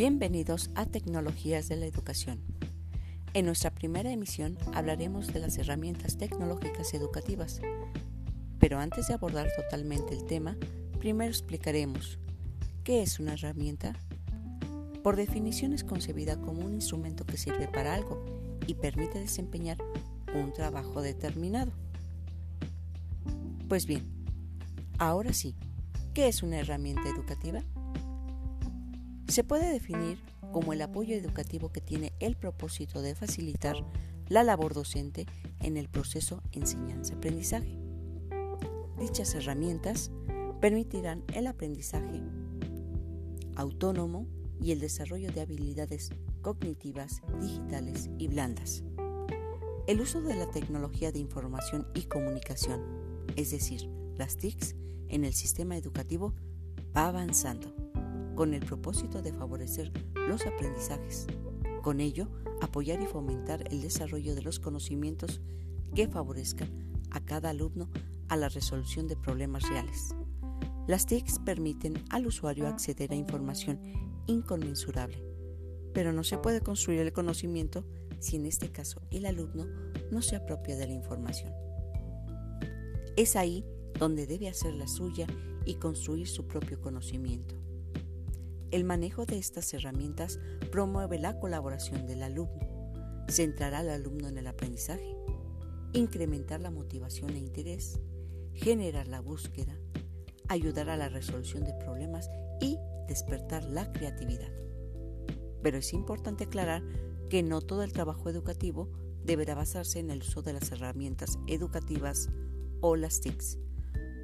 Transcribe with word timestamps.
Bienvenidos 0.00 0.70
a 0.76 0.86
Tecnologías 0.86 1.68
de 1.68 1.76
la 1.76 1.84
Educación. 1.84 2.40
En 3.34 3.44
nuestra 3.44 3.70
primera 3.70 4.10
emisión 4.10 4.56
hablaremos 4.72 5.26
de 5.26 5.40
las 5.40 5.58
herramientas 5.58 6.16
tecnológicas 6.16 6.94
educativas, 6.94 7.60
pero 8.58 8.78
antes 8.78 9.08
de 9.08 9.12
abordar 9.12 9.48
totalmente 9.54 10.14
el 10.14 10.24
tema, 10.24 10.56
primero 10.98 11.28
explicaremos 11.28 12.18
qué 12.82 13.02
es 13.02 13.20
una 13.20 13.34
herramienta. 13.34 13.94
Por 15.02 15.16
definición 15.16 15.74
es 15.74 15.84
concebida 15.84 16.40
como 16.40 16.64
un 16.64 16.72
instrumento 16.72 17.26
que 17.26 17.36
sirve 17.36 17.68
para 17.68 17.92
algo 17.94 18.24
y 18.66 18.76
permite 18.76 19.18
desempeñar 19.18 19.76
un 20.34 20.54
trabajo 20.54 21.02
determinado. 21.02 21.72
Pues 23.68 23.84
bien, 23.84 24.10
ahora 24.96 25.34
sí, 25.34 25.56
¿qué 26.14 26.26
es 26.26 26.42
una 26.42 26.58
herramienta 26.58 27.06
educativa? 27.06 27.62
Se 29.30 29.44
puede 29.44 29.70
definir 29.70 30.18
como 30.50 30.72
el 30.72 30.82
apoyo 30.82 31.14
educativo 31.14 31.70
que 31.70 31.80
tiene 31.80 32.12
el 32.18 32.34
propósito 32.34 33.00
de 33.00 33.14
facilitar 33.14 33.76
la 34.28 34.42
labor 34.42 34.74
docente 34.74 35.24
en 35.60 35.76
el 35.76 35.88
proceso 35.88 36.42
enseñanza-aprendizaje. 36.50 37.78
Dichas 38.98 39.36
herramientas 39.36 40.10
permitirán 40.60 41.22
el 41.32 41.46
aprendizaje 41.46 42.20
autónomo 43.54 44.26
y 44.60 44.72
el 44.72 44.80
desarrollo 44.80 45.30
de 45.30 45.42
habilidades 45.42 46.10
cognitivas, 46.42 47.22
digitales 47.40 48.10
y 48.18 48.26
blandas. 48.26 48.82
El 49.86 50.00
uso 50.00 50.22
de 50.22 50.34
la 50.34 50.50
tecnología 50.50 51.12
de 51.12 51.20
información 51.20 51.86
y 51.94 52.02
comunicación, 52.02 52.82
es 53.36 53.52
decir, 53.52 53.88
las 54.18 54.36
TICs, 54.36 54.74
en 55.08 55.24
el 55.24 55.34
sistema 55.34 55.76
educativo 55.76 56.34
va 56.96 57.06
avanzando 57.06 57.89
con 58.40 58.54
el 58.54 58.64
propósito 58.64 59.20
de 59.20 59.34
favorecer 59.34 59.92
los 60.26 60.46
aprendizajes. 60.46 61.26
Con 61.82 62.00
ello, 62.00 62.26
apoyar 62.62 63.02
y 63.02 63.06
fomentar 63.06 63.70
el 63.70 63.82
desarrollo 63.82 64.34
de 64.34 64.40
los 64.40 64.58
conocimientos 64.58 65.42
que 65.94 66.08
favorezcan 66.08 66.70
a 67.10 67.22
cada 67.22 67.50
alumno 67.50 67.90
a 68.30 68.38
la 68.38 68.48
resolución 68.48 69.08
de 69.08 69.16
problemas 69.18 69.68
reales. 69.68 70.14
Las 70.86 71.04
TICs 71.04 71.38
permiten 71.40 72.02
al 72.08 72.26
usuario 72.26 72.66
acceder 72.66 73.12
a 73.12 73.14
información 73.14 73.78
inconmensurable, 74.26 75.22
pero 75.92 76.14
no 76.14 76.24
se 76.24 76.38
puede 76.38 76.62
construir 76.62 77.00
el 77.00 77.12
conocimiento 77.12 77.84
si 78.20 78.36
en 78.36 78.46
este 78.46 78.72
caso 78.72 79.02
el 79.10 79.26
alumno 79.26 79.66
no 80.10 80.22
se 80.22 80.36
apropia 80.36 80.78
de 80.78 80.86
la 80.86 80.94
información. 80.94 81.52
Es 83.18 83.36
ahí 83.36 83.66
donde 83.98 84.26
debe 84.26 84.48
hacer 84.48 84.72
la 84.72 84.88
suya 84.88 85.26
y 85.66 85.74
construir 85.74 86.26
su 86.26 86.48
propio 86.48 86.80
conocimiento. 86.80 87.69
El 88.70 88.84
manejo 88.84 89.26
de 89.26 89.36
estas 89.36 89.74
herramientas 89.74 90.38
promueve 90.70 91.18
la 91.18 91.40
colaboración 91.40 92.06
del 92.06 92.22
alumno, 92.22 93.24
centrar 93.28 93.74
al 93.74 93.90
alumno 93.90 94.28
en 94.28 94.38
el 94.38 94.46
aprendizaje, 94.46 95.16
incrementar 95.92 96.60
la 96.60 96.70
motivación 96.70 97.30
e 97.30 97.38
interés, 97.38 97.98
generar 98.52 99.08
la 99.08 99.20
búsqueda, 99.20 99.74
ayudar 100.46 100.88
a 100.88 100.96
la 100.96 101.08
resolución 101.08 101.64
de 101.64 101.74
problemas 101.74 102.30
y 102.60 102.78
despertar 103.08 103.64
la 103.64 103.90
creatividad. 103.92 104.52
Pero 105.62 105.78
es 105.78 105.92
importante 105.92 106.44
aclarar 106.44 106.82
que 107.28 107.42
no 107.42 107.62
todo 107.62 107.82
el 107.82 107.92
trabajo 107.92 108.28
educativo 108.30 108.88
deberá 109.24 109.56
basarse 109.56 109.98
en 109.98 110.10
el 110.10 110.20
uso 110.20 110.42
de 110.42 110.52
las 110.52 110.70
herramientas 110.70 111.38
educativas 111.48 112.30
o 112.80 112.94
las 112.94 113.20
TICs, 113.20 113.58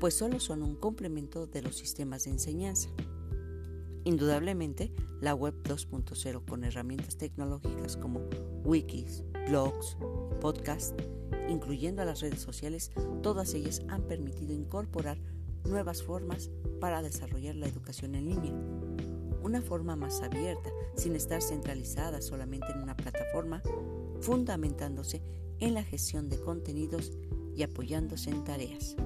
pues 0.00 0.14
solo 0.14 0.40
son 0.40 0.62
un 0.62 0.76
complemento 0.76 1.46
de 1.46 1.60
los 1.60 1.76
sistemas 1.76 2.24
de 2.24 2.30
enseñanza. 2.30 2.88
Indudablemente, 4.10 4.92
la 5.20 5.36
web 5.36 5.54
2.0 5.62 6.44
con 6.44 6.64
herramientas 6.64 7.16
tecnológicas 7.16 7.96
como 7.96 8.20
wikis, 8.64 9.22
blogs, 9.48 9.96
podcasts, 10.40 11.04
incluyendo 11.48 12.02
a 12.02 12.04
las 12.04 12.20
redes 12.20 12.40
sociales, 12.40 12.90
todas 13.22 13.54
ellas 13.54 13.82
han 13.86 14.02
permitido 14.02 14.52
incorporar 14.52 15.16
nuevas 15.64 16.02
formas 16.02 16.50
para 16.80 17.02
desarrollar 17.02 17.54
la 17.54 17.68
educación 17.68 18.16
en 18.16 18.30
línea. 18.30 18.52
Una 19.44 19.62
forma 19.62 19.94
más 19.94 20.22
abierta, 20.22 20.70
sin 20.96 21.14
estar 21.14 21.40
centralizada 21.40 22.20
solamente 22.20 22.66
en 22.72 22.82
una 22.82 22.96
plataforma, 22.96 23.62
fundamentándose 24.20 25.22
en 25.60 25.74
la 25.74 25.84
gestión 25.84 26.28
de 26.28 26.40
contenidos 26.40 27.12
y 27.54 27.62
apoyándose 27.62 28.30
en 28.30 28.42
tareas. 28.42 28.96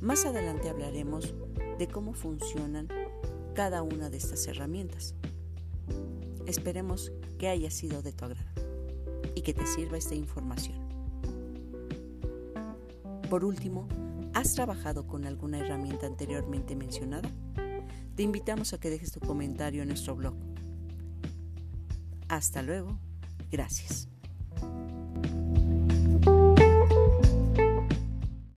Más 0.00 0.24
adelante 0.24 0.68
hablaremos 0.68 1.34
de 1.78 1.88
cómo 1.88 2.14
funcionan 2.14 2.88
cada 3.54 3.82
una 3.82 4.10
de 4.10 4.16
estas 4.16 4.46
herramientas. 4.46 5.14
Esperemos 6.46 7.12
que 7.38 7.48
haya 7.48 7.70
sido 7.70 8.02
de 8.02 8.12
tu 8.12 8.24
agrado 8.24 8.50
y 9.34 9.42
que 9.42 9.54
te 9.54 9.66
sirva 9.66 9.96
esta 9.96 10.14
información. 10.14 10.78
Por 13.28 13.44
último, 13.44 13.88
¿has 14.34 14.54
trabajado 14.54 15.06
con 15.06 15.24
alguna 15.24 15.58
herramienta 15.58 16.06
anteriormente 16.06 16.76
mencionada? 16.76 17.30
Te 18.14 18.22
invitamos 18.22 18.72
a 18.72 18.78
que 18.78 18.90
dejes 18.90 19.12
tu 19.12 19.20
comentario 19.20 19.82
en 19.82 19.88
nuestro 19.88 20.14
blog. 20.14 20.34
Hasta 22.28 22.62
luego. 22.62 22.98
Gracias. 23.50 24.11